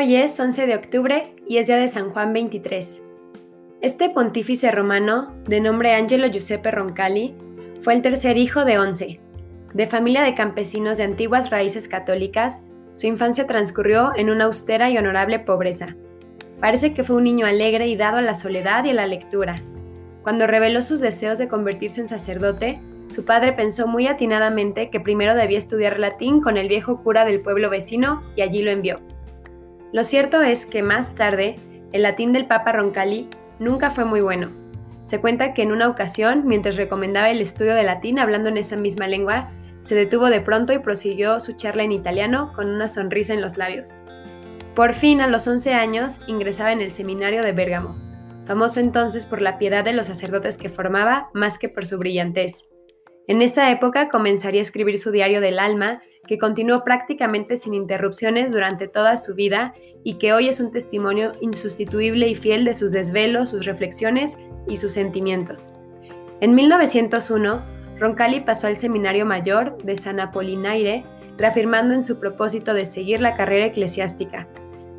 [0.00, 3.02] Hoy es 11 de octubre y es día de San Juan 23.
[3.80, 7.34] Este pontífice romano, de nombre Angelo Giuseppe Roncalli,
[7.80, 9.18] fue el tercer hijo de once.
[9.74, 12.60] De familia de campesinos de antiguas raíces católicas,
[12.92, 15.96] su infancia transcurrió en una austera y honorable pobreza.
[16.60, 19.64] Parece que fue un niño alegre y dado a la soledad y a la lectura.
[20.22, 22.80] Cuando reveló sus deseos de convertirse en sacerdote,
[23.10, 27.40] su padre pensó muy atinadamente que primero debía estudiar latín con el viejo cura del
[27.40, 29.00] pueblo vecino y allí lo envió.
[29.92, 31.56] Lo cierto es que más tarde,
[31.92, 33.28] el latín del Papa Roncalli
[33.58, 34.50] nunca fue muy bueno.
[35.02, 38.76] Se cuenta que en una ocasión, mientras recomendaba el estudio de latín hablando en esa
[38.76, 43.32] misma lengua, se detuvo de pronto y prosiguió su charla en italiano con una sonrisa
[43.32, 43.98] en los labios.
[44.74, 47.96] Por fin, a los 11 años, ingresaba en el seminario de Bérgamo,
[48.44, 52.64] famoso entonces por la piedad de los sacerdotes que formaba más que por su brillantez.
[53.26, 58.52] En esa época comenzaría a escribir su diario del alma que continuó prácticamente sin interrupciones
[58.52, 62.92] durante toda su vida y que hoy es un testimonio insustituible y fiel de sus
[62.92, 64.36] desvelos, sus reflexiones
[64.68, 65.72] y sus sentimientos.
[66.40, 67.62] En 1901,
[67.98, 71.04] Roncalli pasó al Seminario Mayor de San Apolinaire,
[71.36, 74.46] reafirmando en su propósito de seguir la carrera eclesiástica.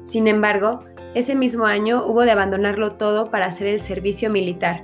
[0.03, 4.83] Sin embargo, ese mismo año hubo de abandonarlo todo para hacer el servicio militar,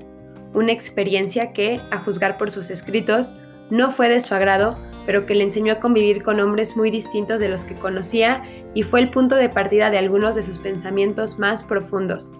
[0.53, 3.36] una experiencia que, a juzgar por sus escritos,
[3.69, 7.39] no fue de su agrado pero que le enseñó a convivir con hombres muy distintos
[7.39, 11.39] de los que conocía y fue el punto de partida de algunos de sus pensamientos
[11.39, 12.36] más profundos.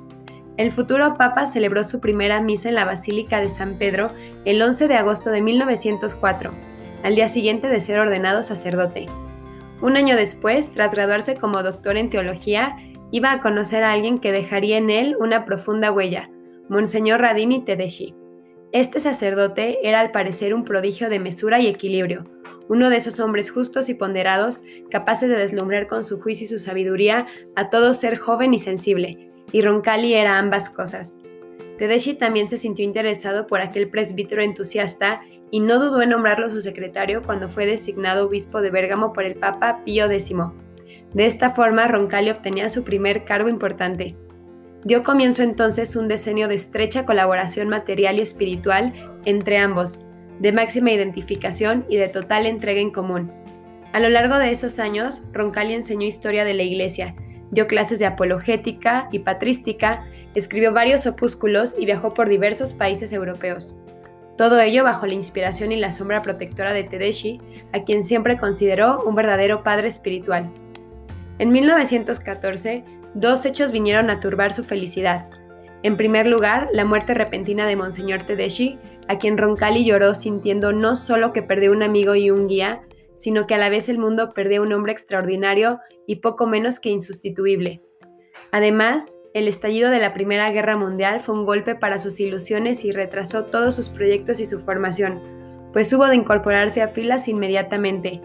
[0.57, 4.11] El futuro Papa celebró su primera misa en la Basílica de San Pedro
[4.45, 6.52] el 11 de agosto de 1904,
[7.03, 9.05] al día siguiente de ser ordenado sacerdote.
[9.81, 12.77] Un año después, tras graduarse como doctor en teología,
[13.11, 16.29] iba a conocer a alguien que dejaría en él una profunda huella,
[16.69, 18.16] Monseñor Radini Tedeschi.
[18.72, 22.23] Este sacerdote era al parecer un prodigio de mesura y equilibrio,
[22.69, 26.59] uno de esos hombres justos y ponderados, capaces de deslumbrar con su juicio y su
[26.59, 31.17] sabiduría a todo ser joven y sensible, y Roncalli era ambas cosas.
[31.78, 36.62] Tedeschi también se sintió interesado por aquel presbítero entusiasta y no dudó en nombrarlo su
[36.62, 40.35] secretario cuando fue designado obispo de Bérgamo por el Papa Pío X.
[41.13, 44.16] De esta forma, Roncalli obtenía su primer cargo importante.
[44.84, 48.94] Dio comienzo entonces un decenio de estrecha colaboración material y espiritual
[49.25, 50.03] entre ambos,
[50.40, 53.31] de máxima identificación y de total entrega en común.
[53.94, 57.16] A lo largo de esos años, Roncalli enseñó historia de la Iglesia,
[57.51, 63.81] dio clases de apologética y patrística, escribió varios opúsculos y viajó por diversos países europeos.
[64.38, 67.40] Todo ello bajo la inspiración y la sombra protectora de Tedeschi,
[67.72, 70.51] a quien siempre consideró un verdadero padre espiritual.
[71.40, 75.29] En 1914, dos hechos vinieron a turbar su felicidad.
[75.85, 80.96] En primer lugar, la muerte repentina de Monseñor Tedeschi, a quien Roncalli lloró sintiendo no
[80.96, 82.81] solo que perdió un amigo y un guía,
[83.13, 86.90] sino que a la vez el mundo perdió un hombre extraordinario y poco menos que
[86.90, 87.84] insustituible.
[88.51, 92.91] Además, el estallido de la Primera Guerra Mundial fue un golpe para sus ilusiones y
[92.91, 95.22] retrasó todos sus proyectos y su formación,
[95.72, 98.22] pues hubo de incorporarse a filas inmediatamente.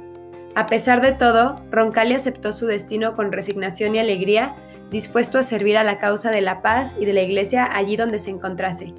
[0.54, 4.56] A pesar de todo, Roncalli aceptó su destino con resignación y alegría
[4.90, 8.18] dispuesto a servir a la causa de la paz y de la Iglesia allí donde
[8.18, 8.92] se encontrase.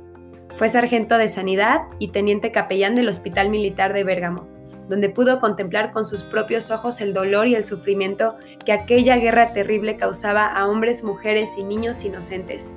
[0.55, 4.47] Fue sargento de sanidad y teniente capellán del Hospital Militar de Bérgamo,
[4.89, 9.53] donde pudo contemplar con sus propios ojos el dolor y el sufrimiento que aquella guerra
[9.53, 12.71] terrible causaba a hombres, mujeres y niños inocentes.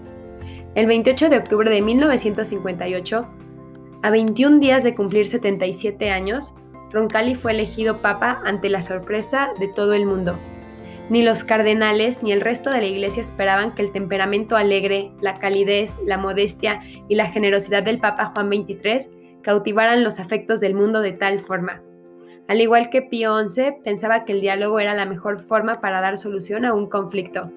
[0.74, 3.28] El 28 de octubre de 1958,
[4.02, 6.54] a 21 días de cumplir 77 años,
[6.90, 10.38] Roncalli fue elegido papa ante la sorpresa de todo el mundo.
[11.10, 15.38] Ni los cardenales ni el resto de la iglesia esperaban que el temperamento alegre, la
[15.38, 21.02] calidez, la modestia y la generosidad del Papa Juan XXIII cautivaran los afectos del mundo
[21.02, 21.82] de tal forma.
[22.48, 26.16] Al igual que Pío XI, pensaba que el diálogo era la mejor forma para dar
[26.16, 27.50] solución a un conflicto.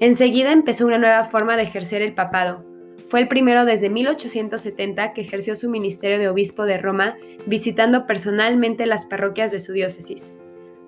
[0.00, 2.64] Enseguida empezó una nueva forma de ejercer el papado.
[3.06, 8.86] Fue el primero desde 1870 que ejerció su ministerio de obispo de Roma, visitando personalmente
[8.86, 10.32] las parroquias de su diócesis.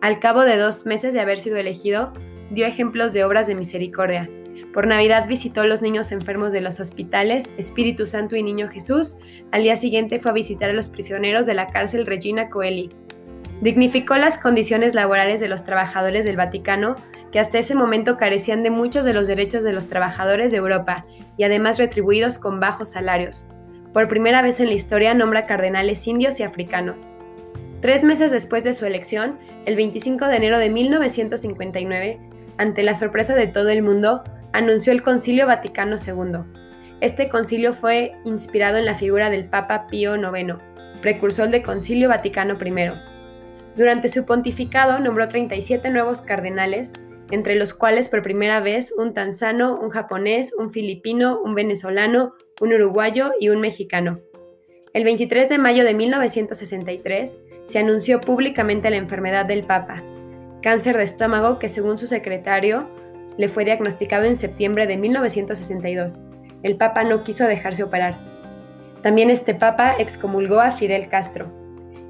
[0.06, 2.12] Al cabo de dos meses de haber sido elegido,
[2.50, 4.30] dio ejemplos de obras de misericordia.
[4.72, 9.16] Por Navidad visitó los niños enfermos de los hospitales, Espíritu Santo y Niño Jesús.
[9.50, 12.90] Al día siguiente fue a visitar a los prisioneros de la cárcel Regina Coeli.
[13.62, 16.94] Dignificó las condiciones laborales de los trabajadores del Vaticano,
[17.32, 21.04] que hasta ese momento carecían de muchos de los derechos de los trabajadores de Europa
[21.36, 23.48] y además retribuidos con bajos salarios.
[23.92, 27.12] Por primera vez en la historia nombra cardenales indios y africanos.
[27.80, 32.18] Tres meses después de su elección, el 25 de enero de 1959,
[32.58, 36.40] ante la sorpresa de todo el mundo, anunció el Concilio Vaticano II.
[37.00, 40.54] Este concilio fue inspirado en la figura del Papa Pío IX,
[41.02, 42.92] precursor del Concilio Vaticano I.
[43.76, 46.92] Durante su pontificado nombró 37 nuevos cardenales
[47.30, 52.72] entre los cuales por primera vez un tanzano, un japonés, un filipino, un venezolano, un
[52.72, 54.20] uruguayo y un mexicano.
[54.92, 57.36] El 23 de mayo de 1963
[57.66, 60.02] se anunció públicamente la enfermedad del Papa,
[60.62, 62.88] cáncer de estómago que según su secretario
[63.36, 66.24] le fue diagnosticado en septiembre de 1962.
[66.62, 68.18] El Papa no quiso dejarse operar.
[69.02, 71.52] También este Papa excomulgó a Fidel Castro.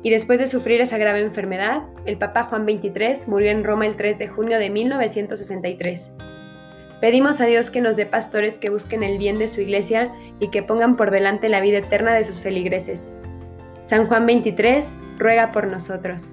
[0.02, 3.96] Y después de sufrir esa grave enfermedad, el Papa Juan XXIII murió en Roma el
[3.96, 6.10] 3 de junio de 1963.
[7.00, 10.48] Pedimos a Dios que nos dé pastores que busquen el bien de su iglesia y
[10.48, 13.10] que pongan por delante la vida eterna de sus feligreses.
[13.84, 16.32] San Juan XXIII ruega por nosotros.